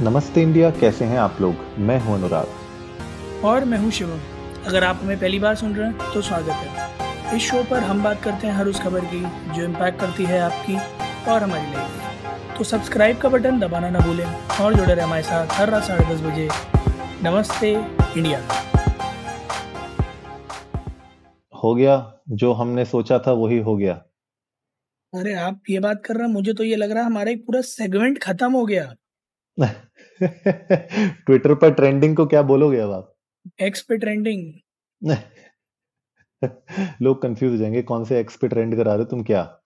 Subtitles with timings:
[0.00, 1.54] नमस्ते इंडिया कैसे हैं आप लोग?
[1.78, 4.18] मैं हूँ अनुराग। और मैं हूँ शिवम।
[4.66, 8.02] अगर आप हमें पहली बार सुन रहे हैं तो स्वागत है। इस शो पर हम
[8.02, 9.20] बात करते हैं हर उस खबर की
[9.54, 10.76] जो इम्पैक्ट करती है आपकी
[11.30, 14.24] और हमारी लाइफ तो सब्सक्राइब का बटन दबाना ना भूलें
[14.60, 16.48] और जुड़े रहे हमारे साथ हर रात साढ़े दस बजे।
[17.22, 18.40] नमस्ते इंडिया।
[21.54, 21.96] हो गया
[22.34, 23.94] जो हमने सोचा था वही हो गया।
[25.12, 27.46] अरे आप ये बात कर रहे हैं मुझे तो ये लग रहा है हमारा एक
[27.46, 28.94] पूरा सेगमेंट खत्म हो गया।
[31.26, 33.14] ट्विटर पर ट्रेंडिंग को क्या बोलोगे अब आप?
[33.62, 34.52] एक्स पे ट्रेंडिंग
[37.02, 39.60] लोग कंफ्यूज हो जाएँगे कौन से एक्स पे ट्रेंड करा रहे हो तुम क्या?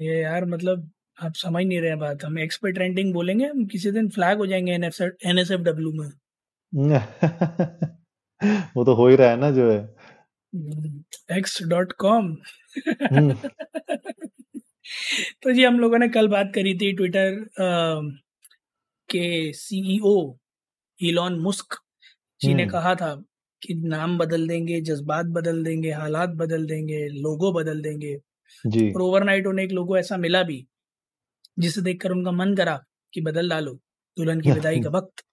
[0.00, 3.90] ये यार मतलब आप समझ नहीं रहे बात। हम एक्स पे ट्रेंडिंग बोलेंगे हम किसी
[3.90, 6.10] दिन फ्लैग हो जाएँगे एन एस एफ़ डब्ल्यू में।
[8.76, 9.96] वो तो हो ही रहा है ना जो है।
[11.30, 12.36] X dot com.
[15.42, 17.46] तो जी हम लोगों ने कल बात करी थी ट्विटर
[19.10, 20.14] के सीईओ
[20.98, 21.76] इलॉन मुस्क
[22.40, 23.14] जी ने हम्म। कहा था
[23.62, 28.16] कि नाम बदल देंगे जज्बात बदल देंगे हालात बदल देंगे लोगो बदल देंगे।
[28.64, 30.66] जी। और ओवरनाइट उन्हें एक लोगो ऐसा मिला भी
[31.58, 32.80] जिसे देखकर उनका मन करा
[33.12, 33.72] कि बदल डालो
[34.16, 35.24] दुल्हन की विदाई का वक्त।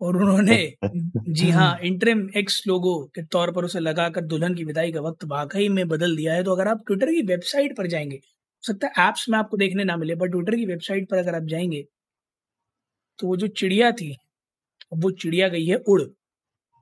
[0.00, 4.92] और उन्होंने जी हाँ इंटरम एक्स लोगो के तौर पर उसे लगाकर दुल्हन की विदाई
[4.92, 8.20] का वक्त वाकई में बदल दिया है। तो अगर आप ट्विटर की वेबसाइट पर जाएँगे
[8.64, 11.46] सकता है ऐप्स में आपको देखने ना मिले बट ट्विटर की वेबसाइट पर अगर आप
[11.46, 11.84] जाएँगे
[13.18, 14.16] तो वो जो चिड़िया थी
[14.94, 16.02] वो चिड़िया गई है उड़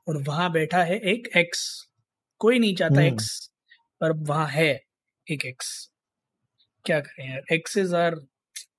[0.07, 1.65] और वहाँ बैठा है एक एक्स
[2.41, 3.51] कोई नहीं चाहता हम्म। एक्स
[4.01, 4.71] पर वहाँ है
[5.27, 5.71] एक एक्स
[6.85, 8.17] क्या करें यार exes are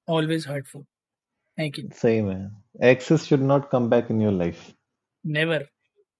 [0.09, 0.83] always hurtful
[1.57, 2.49] thank you सही में
[2.83, 4.65] exes should not come back in your life
[5.23, 5.67] never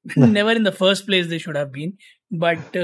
[0.08, 1.98] never in the first place they should have been
[2.36, 2.78] but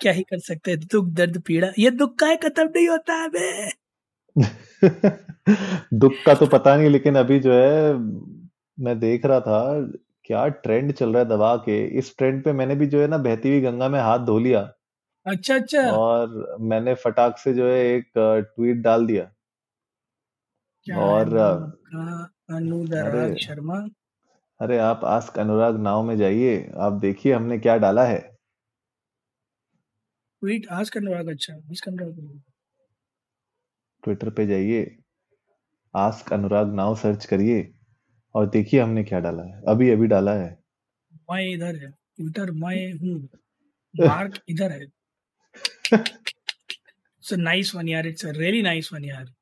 [0.00, 0.80] क्या ही कर सकते हैं?
[0.82, 3.70] दुख दर्द पीड़ा ये दुख का खत्म नहीं होता है
[5.94, 7.92] दुख का तो पता नहीं लेकिन अभी जो है
[8.78, 9.60] मैं देख रहा था
[10.24, 13.18] क्या ट्रेंड चल रहा है दबा के। इस ट्रेंड पे मैंने भी जो है ना
[13.18, 14.60] बहती हुई गंगा में हाथ धो लिया।
[15.26, 19.24] अच्छा अच्छा। और मैंने फटाक से जो है एक ट्वीट डाल दिया।
[20.86, 21.36] क्या और
[22.50, 23.78] अनुराग शर्मा।
[24.60, 28.18] अरे आप आस्क अनुराग नाव में जाइए। आप देखिए हमने क्या डाला है।
[30.42, 32.40] ट्वीट आज अनुराग अच्छा आज अनुराग।
[34.04, 34.96] ट्विटर पे जाइए
[35.94, 37.74] आस्क अनुराग नाव सर्च करिए
[38.34, 40.58] और देखिए हमने क्या डाला है। अभी अभी डाला है।
[41.30, 43.28] मैं इधर है ट्विटर मैं हूँ।
[44.08, 44.86] मार्क इधर है।
[45.92, 49.34] इट्स नाइस वन यार it's a really nice one यार।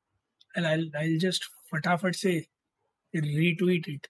[0.59, 2.43] I'll I'll just फटाफट से
[3.13, 4.07] रीट्वीट इट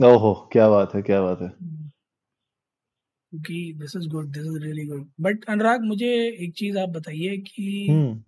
[0.00, 5.10] ओहो क्या बात है क्या बात है। क्योंकि this is good this is really good
[5.20, 8.22] but Anurag मुझे एक चीज़ आप बताइए कि हम्म।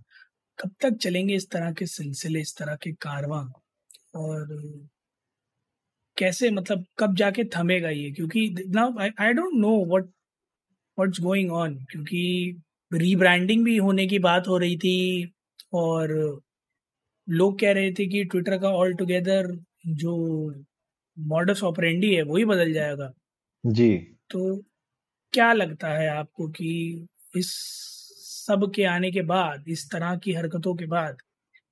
[0.58, 3.44] कब तक चलेंगे इस तरह के सिलसिले इस तरह के कारवां?
[4.16, 4.46] और
[6.16, 8.10] कैसे मतलब कब जाके थमेगा ये?
[8.12, 10.04] क्योंकि now I don't know what
[10.98, 12.22] what's going on क्योंकि
[12.90, 15.32] रीब्रांडिंग भी होने की बात हो रही थी
[15.74, 16.12] और
[17.28, 19.52] लोग कह रहे थे कि ट्विटर का ऑल टुगेदर
[19.88, 20.16] जो
[21.16, 23.12] मॉडस ऑपरेंडी है वही बदल जाएगा।
[23.64, 24.56] जी। तो
[25.32, 26.70] क्या लगता है आपको कि
[27.34, 27.50] इस
[28.47, 31.16] सब के आने के बाद, इस तरह की हरकतों के बाद,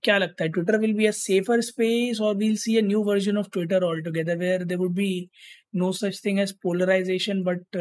[0.05, 3.39] क्या लगता है Twitter will be a safer space और will see a new version
[3.39, 5.29] of Twitter all together where there would be
[5.77, 7.77] no such thing as polarisation but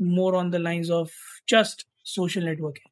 [0.00, 1.12] more on the lines of
[1.48, 2.88] just social networking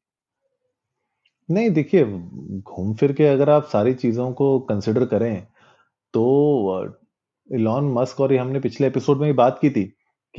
[1.49, 5.47] नहीं, देखिए, घूम फिर के अगर आप सारी चीज़ों को कंसिडर करें
[6.13, 6.25] तो
[7.49, 9.83] इलॉन मस्क और ये हमने पिछले एपिसोड में ही बात की थी।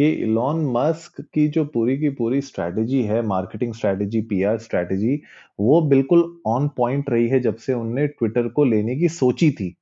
[0.00, 5.21] कि इलॉन मस्क की जो पूरी की पूरी स्ट्रैटेजी है मार्केटिंग स्ट्रैटेजी पीआर स्ट्रैटेजी
[5.61, 9.75] वो बिल्कुल ऑन पॉइंट रही है जब से उनने ट्विटर को लेने की सोची थी।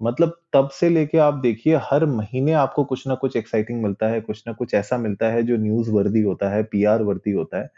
[0.00, 4.20] मतलब तब से लेके आप देखिए, हर महीने आपको कुछ ना कुछ एक्साइटिंग मिलता है,
[4.20, 7.70] कुछ ना कुछ ऐसा मिलता है जो न्यूज़ वर्दी होता है पीआर वर्दी होता है,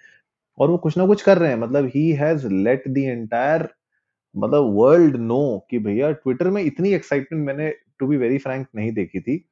[0.59, 3.69] और वो कुछ ना कुछ कर रहे हैं। मतलब he has let the entire
[4.35, 7.71] मतलब वर्ल्ड नो कि भैया ट्विटर में इतनी एक्साइटमेंट मैंने
[8.01, 9.45] टू बी वेरी फ्रैंक नहीं देखी थी।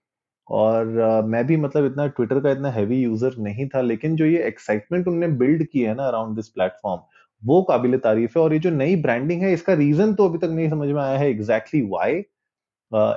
[0.49, 4.27] और uh, मैं भी मतलब इतना ट्विटर का इतना हैवी यूज़र नहीं था लेकिन जो
[4.27, 7.01] ये एक्साइटमेंट उनने बिल्ड की है ना अराउंड दिस प्लेटफॉर्म
[7.43, 10.53] वो काबिल तारीफ़ है। और ये जो नई ब्रांडिंग है इसका रीजन तो अभी तक
[10.53, 12.13] नहीं समझ में आया है एग्जैक्टली वाई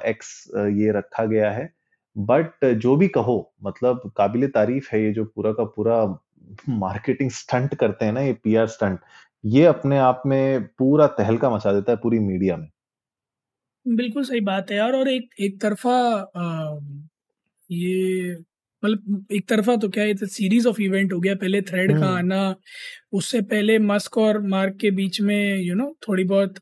[0.06, 1.70] एक्स ये रखा गया है।
[2.16, 6.04] बट जो भी कहो मतलब काबिल तारीफ़ है ये जो पूरा का पूरा
[6.70, 9.00] मार्केटिंग स्टंट करते हैं ना ये पीआर स्टंट
[9.44, 12.68] ये अपने आप में पूरा तहलका मचा देता है पूरी मीडिया में।
[13.86, 15.98] बिल्कुल सही बात है यार। और एक एक तरफा
[17.70, 18.36] ये
[18.84, 22.08] मतलब एक तरफा तो क्या ये तो सीरीज़ ऑफ़ इवेंट हो गया। पहले थ्रेड का
[22.10, 22.56] आना
[23.14, 26.60] उससे पहले मस्क और मार्क के बीच में यू you नो know, थोड़ी बहुत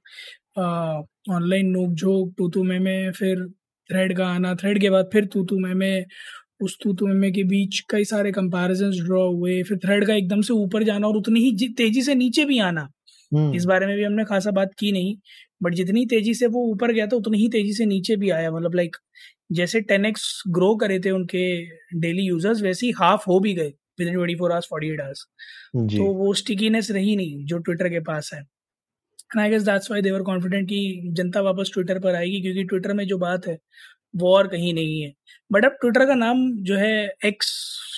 [1.30, 3.46] ऑनलाइन नोक झोंक तू तू में में फिर
[3.90, 6.06] थ्रेड का आना थ्रेड के बाद फिर तू तू में में
[6.63, 10.42] उस तू तू में के बीच कई सारे कंपैरिजन ड्रॉ हुए फिर थ्रेड का एकदम
[10.42, 12.88] से ऊपर जाना और उतनी ही तेज़ी से नीचे भी आना।
[13.31, 15.16] हम्म। इस बारे में भी हमने खासा बात की नहीं
[15.63, 18.51] बट जितनी तेज़ी से वो ऊपर गया था उतनी ही तेज़ी से नीचे भी आया।
[18.51, 18.96] मतलब लाइक
[19.50, 21.45] जैसे टेन एक्स ग्रो करे थे उनके
[22.00, 23.68] डेली यूज़र्स वैसे ही हाफ़ हो भी गए
[24.07, 25.25] within twenty four hours forty eight hours
[25.97, 30.01] तो वो स्टिकीनेस रही नहीं जो ट्विटर के पास है। And I guess that's why
[30.01, 33.57] they're confident कि जनता वापस ट्विटर पर आएगी क्योंकि ट्विटर में जो बात है
[34.13, 35.13] वो और कहीं नहीं है।
[35.51, 36.94] बट अब ट्विटर का नाम जो है
[37.25, 37.48] एक्स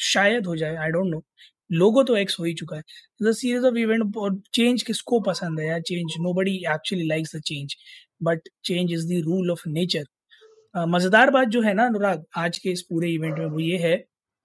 [0.04, 1.24] शायद हो जाए आई डोंट नो
[1.70, 2.84] लोगो तो एक्स हो ही चुका है।
[3.22, 5.82] द सीरीज़ ऑफ़ इवेंट और चेंज किसको पसंद है यार?
[5.82, 7.76] Change nobody actually likes the change
[8.24, 10.06] but change is the rule of nature
[10.76, 13.96] मज़ेदार बात जो है ना अनुराग आज के इस पूरे इवेंट में वो ये है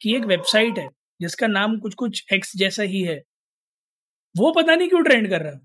[0.01, 0.89] कि एक वेबसाइट है
[1.21, 3.23] जिसका नाम कुछ कुछ एक्स जैसा ही है।
[4.35, 5.61] वो पता नहीं क्यों ट्रेंड कर रहा है।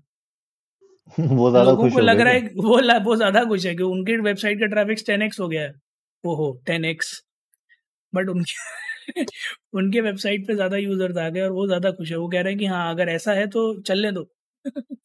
[1.38, 4.60] वो ज़्यादा खुश को लग रहा है वो वो ज़्यादा खुश है कि उनके वेबसाइट
[4.60, 5.72] का ट्रैफ़िक टेन एक्स हो गया है।
[6.24, 7.12] ओहो टेन एक्स
[8.12, 9.24] बट उनके
[9.74, 12.52] उनके वेबसाइट पे ज़्यादा यूज़र्स आ गए और वो ज़्यादा खुश है। वो कह रहे
[12.52, 14.28] हैं कि हाँ अगर ऐसा है तो चलने दो।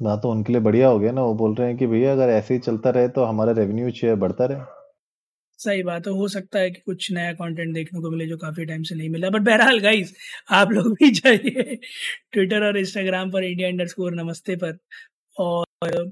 [0.00, 2.28] ना तो उनके लिए बढ़िया हो गया ना, वो बोल रहे हैं कि भैया अगर
[2.28, 4.60] ऐसे ही चलता रहे तो हमारा रेवेन्यू शेयर बढ़ता रहे।
[5.58, 8.64] सही बात है, हो सकता है कि कुछ नया कंटेंट देखने को मिले जो काफ़ी
[8.64, 10.14] टाइम से नहीं मिला बट बहरहाल गाइस
[10.50, 11.78] आप लोग भी जाइए
[12.32, 14.78] ट्विटर और इंस्टाग्राम पर इंडिया इंडर नमस्ते पर
[15.38, 15.66] और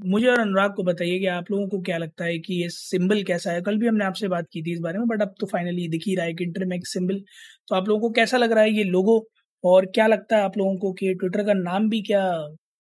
[0.07, 3.23] मुझे और अनुराग को बताइए कि आप लोगों को क्या लगता है कि ये सिंबल
[3.23, 3.63] कैसा है?
[3.63, 6.03] कल भी हमने आपसे बात की थी इस बारे में बट अब तो फाइनली दिख
[6.07, 7.23] ही रहा है कि इंटरमेक्स सिंबल
[7.69, 9.29] तो आप लोगों को कैसा लग रहा है ये लोगो
[9.65, 12.23] और क्या लगता है आप लोगों को कि ट्विटर का नाम भी क्या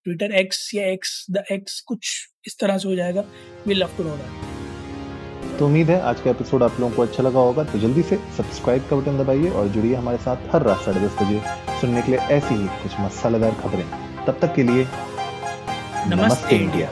[0.06, 2.10] ट्विटर एक्स या एक्स द एक्स कुछ
[2.46, 3.24] इस तरह से हो जाएगा।
[3.66, 7.22] We love to know that तो उम्मीद है आज का एपिसोड आप लोगों को अच्छा
[7.22, 10.84] लगा होगा तो जल्दी से सब्सक्राइब का बटन दबाइए और जुड़िए हमारे साथ हर रात
[10.84, 11.40] साढ़े दस बजे
[11.80, 13.84] सुनने के लिए ऐसी ही कुछ मसालेदार खबरें।
[14.26, 16.90] तब तक के लिए नमस्ते नमस्ते इंडिया।